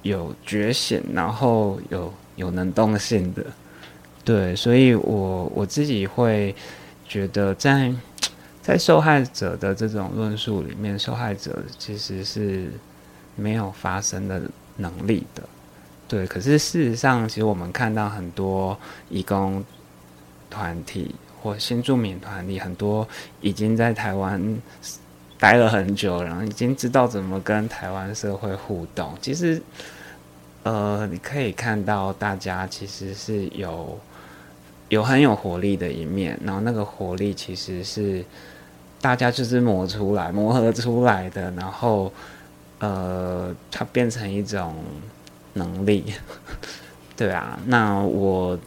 [0.02, 3.44] 有觉醒，然后有有能动性的，
[4.24, 6.54] 对，所以我我自己会
[7.06, 7.92] 觉得在，
[8.62, 12.70] 在受害者的这种论述里面，受害者其实是
[13.36, 14.40] 没有发声的
[14.76, 15.42] 能力的，
[16.08, 16.26] 对。
[16.26, 19.64] 可是事实上，其实我们看到很多义工
[20.48, 21.14] 团体。
[21.42, 23.07] 或新住民团体很多
[23.41, 24.61] 已经在台湾
[25.38, 29.14] 待了很久，然后已经知道怎么跟台湾社会互动。
[29.22, 29.62] 其实，
[30.62, 33.99] 呃，你可以看到大家其实是有
[34.91, 38.22] 有很有活力的一面，然后那个活力其实是
[39.01, 42.12] 大家就是磨出来、磨合出来的，然后
[42.80, 44.74] 呃，它变成一种
[45.55, 46.12] 能力。
[47.16, 48.59] 对啊，那我。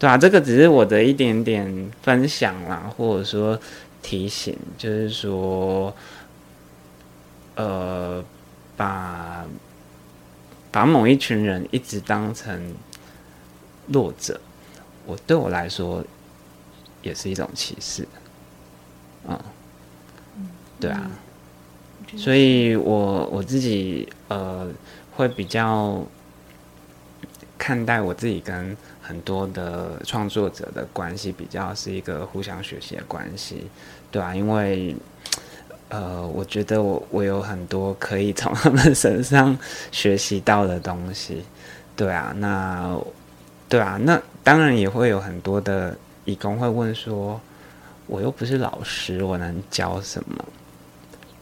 [0.00, 3.60] 对啊，这个只是我的一点点分享啦，或者说
[4.00, 5.94] 提醒，就是说，
[7.54, 8.24] 呃，
[8.78, 9.44] 把
[10.72, 12.74] 把某一群人一直当成
[13.88, 14.40] 弱者，
[15.04, 16.02] 我对我来说
[17.02, 18.08] 也是一种歧视，
[19.28, 19.38] 嗯，
[20.80, 21.10] 对啊，
[22.16, 24.66] 所以我我自己呃
[25.14, 26.02] 会比较
[27.58, 28.74] 看待我自己跟。
[29.10, 33.66] 很多的创作者的关系比较是一个互相学习的关系，
[34.08, 34.94] 对啊，因为
[35.88, 39.58] 呃，我觉得我我有很多可以从他们身上
[39.90, 41.42] 学习到的东西，
[41.96, 42.96] 对啊，那
[43.68, 47.40] 对啊，那当然也会有很多的义工会问说，
[48.06, 50.44] 我又不是老师，我能教什么？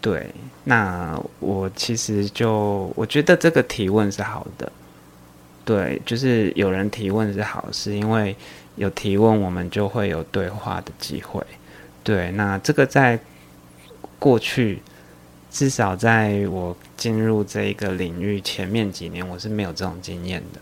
[0.00, 0.32] 对，
[0.64, 4.72] 那我其实就我觉得这个提问是好的。
[5.68, 8.34] 对，就是有人提问是好事，因为
[8.76, 11.44] 有提问，我们就会有对话的机会。
[12.02, 13.20] 对，那这个在
[14.18, 14.80] 过去，
[15.50, 20.60] 至少在我进入这一个领域前面几年，我是没有这种经验的，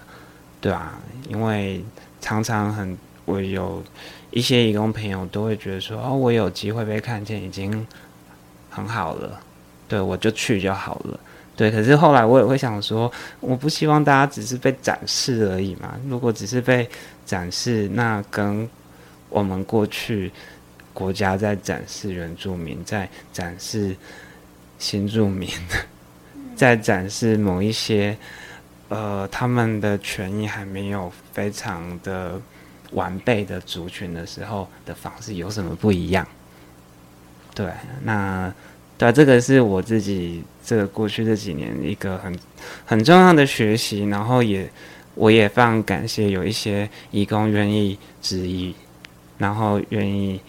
[0.61, 0.99] 对啊，
[1.29, 1.85] 因为
[2.21, 3.81] 常常很，我有
[4.33, 7.87] 一些义工朋友都会觉得说，哦，我有机会被看见，已经
[8.69, 9.39] 很好了，
[9.87, 11.21] 对，我就去就好了。
[11.57, 15.99] 对，可是后来我也会想说，我不希望大家只是被展示而已嘛。
[16.07, 16.87] 如果只是被
[17.25, 18.69] 展示，那跟
[19.31, 20.31] 我们过去
[20.93, 23.97] 国家在展示原住民，在展示
[24.79, 25.49] 新住民，
[26.55, 28.15] 在展示某一些
[28.91, 32.39] 呃他们的权益还没有非常的
[32.91, 36.29] 完备的族群的时候的方式有什么不一样？
[37.55, 38.53] 对，那。
[38.99, 42.35] 对啊，这个是我自己这个过去这几年一个很
[42.87, 44.71] 很重要的学习，然后也
[45.15, 48.75] 我也非常感谢有一些义工愿意质疑，
[49.37, 50.41] 然后愿意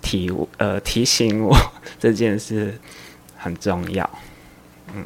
[0.00, 1.54] 提呃提醒我
[2.00, 2.78] 这件事
[3.36, 4.08] 很重要。
[4.94, 5.04] 嗯，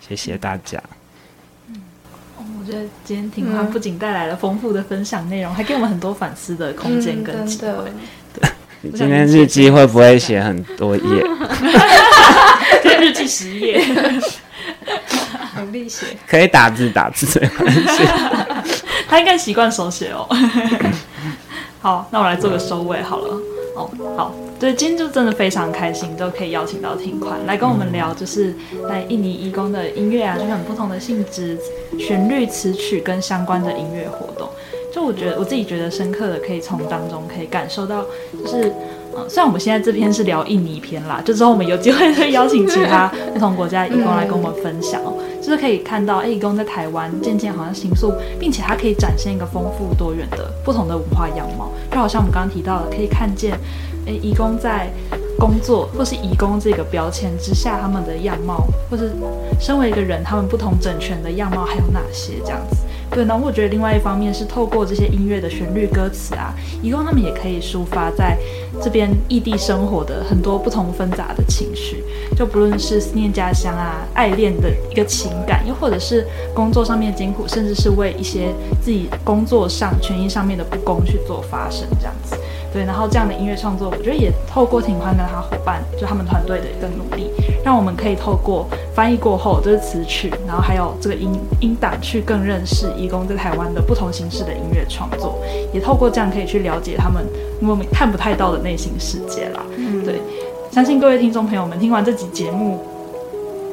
[0.00, 0.82] 谢谢大家。
[1.68, 1.80] 嗯，
[2.60, 7.68] 我觉得今天庭宽不仅带来了丰富的分享内容，嗯、还给我们很多反思的空间跟机会。
[7.86, 8.00] 嗯
[8.82, 11.02] 你今天日记会不会写很多页？
[13.00, 13.82] 日记十页，
[15.58, 16.06] 努力写。
[16.26, 18.04] 可以打字打字没关系。
[19.08, 20.26] 他应该习惯手写哦。
[21.80, 23.40] 好，那我来做个收尾好了。
[23.74, 28.54] 哦，好，对，今天就真的非常开心，都可以邀请到庭宽来跟我们聊，就是
[28.88, 31.58] 在印尼义工的音乐啊，就是很不同的性质、
[31.98, 34.50] 旋律、词曲跟相关的音乐活动。
[34.92, 38.04] 就我觉得我自己觉得深刻的，可以从当中可以感受到，
[38.44, 38.68] 就是，
[39.14, 53.58] 嗯，虽然我们现在这篇是聊印尼篇啦，就之后我们有机会会邀请其他 不同国家的义工来跟我们分享哦，就是可以看到，哎，义工在台湾渐渐好像形塑，并且它可以展现一个丰富多元的不同的文化样貌，就好像我们刚刚提到的，可以看见，
[54.06, 54.90] 哎，义工在
[55.38, 59.12] 工作或是义工这个标签之下，他们的样貌，或是
[59.60, 62.76] 身为一个人，他们不同整全的样貌还有哪些这样子。
[63.10, 68.38] 对，那我觉得另外一方面是透过这些音乐的旋律、歌词啊，一共他们也可以抒发在
[68.80, 72.04] 这边异地生活的很多不同纷杂的情绪，
[72.36, 82.36] 就不论是思念家乡啊、爱恋的一个情感，又或者是工作上面的艰苦，甚至是为一些自己工作上权益上面的不公去做发声，这样子。
[82.72, 87.28] 对，然后这样的音乐创作，我觉得也透过挺宽跟他伙伴，就他们团队的一个努力，
[87.64, 88.64] 让我们可以透过
[88.94, 95.36] 翻译过后，就是词曲，然后还有这个音音档，去更认识义工在台湾的不同形式的音乐创作，
[95.72, 97.26] 也透过这样可以去了解他们
[97.60, 99.64] 我们看不太到的内心世界啦。
[99.76, 100.20] 嗯，对，
[100.70, 102.78] 相信各位听众朋友们听完这集节目，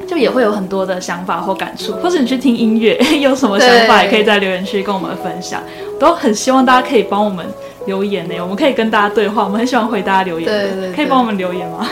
[0.08, 5.62] 就也会有很多的想法或感触，或者你去听音乐 有什么想法，也可以在留言区跟我们分享，
[6.00, 7.46] 都很希望大家可以帮我们。
[7.88, 10.46] 留言呢，我们可以跟大家对话，我们很喜欢回大家留言。
[10.46, 11.84] 对可以帮我们留言吗？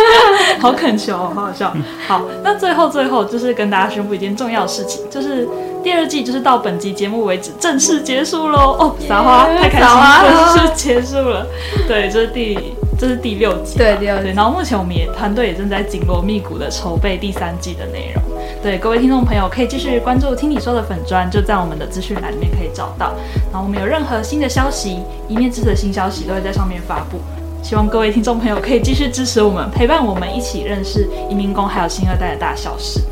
[0.58, 1.72] 好恳求，好好笑。
[2.08, 5.46] 好，那最后最后就是跟大家宣布一件重要的事情，就是
[5.82, 8.58] 第二季就是到本集节目为止正式结束喽。
[8.78, 11.46] 哦，撒花，太开心了，正式结束了。
[11.86, 12.58] 对，这是第
[12.98, 13.76] 这是第六集。
[13.76, 14.32] 对，第六集。
[14.34, 18.22] 然后目前我们也团队也正在紧锣密鼓的筹备第三季的内容。
[18.64, 23.12] 对，各位听众朋友可以继续关注听你说的粉砖，就在我们的资讯栏里面可以找到。
[23.52, 27.18] 然后我们有任何新的消息，一面之词的新消息都会在上面发布。
[27.62, 33.02] 希望各位听众朋友可以继续支持我们，陪伴我们一起认识移民工还有新二代的大小事。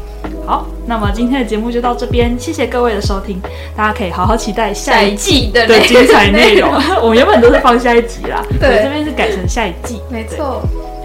[0.46, 3.38] 好，那么今天的节目就到这边，谢谢各位的收听，
[3.76, 6.72] 大家可以好好期待下一季的精彩内容。
[7.02, 10.00] 我们原本都是放下一集啦，对，这边是改成下一季。
[10.08, 10.62] 没错，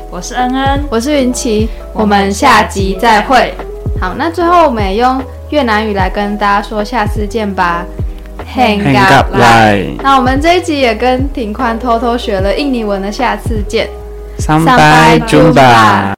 [0.10, 3.54] 我是恩恩，我是云奇，我们下集再会。
[4.00, 7.86] 好，那最后我们也用越南语来跟大家说下次见吧。
[8.56, 9.96] Hang up line。
[10.02, 13.90] 那我们这一集也跟庭宽偷偷学了印尼文的，下次见。
[14.40, 16.17] Sampai jumpa。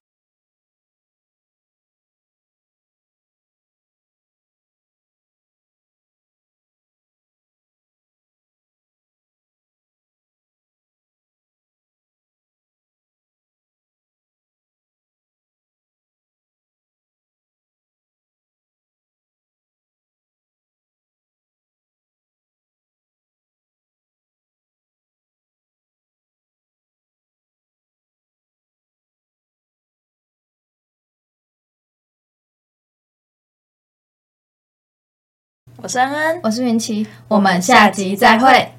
[35.89, 38.78] 我是恩恩，我是云奇，我们下集再会。